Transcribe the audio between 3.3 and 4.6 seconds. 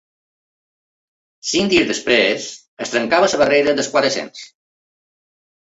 la barrera dels quatre-cents.